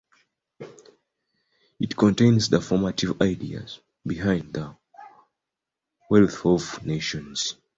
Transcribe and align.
It 1.79 1.95
contains 1.95 2.49
the 2.49 2.59
formative 2.59 3.21
ideas 3.21 3.79
behind 4.03 4.51
the 4.51 4.75
"The 6.09 6.09
Wealth 6.25 6.43
of 6.43 6.83
Nations". 6.83 7.55